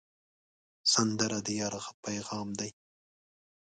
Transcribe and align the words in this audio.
سندره 0.93 1.39
د 1.45 1.47
یار 1.59 1.73
پیغام 2.05 2.47
دی 2.59 2.71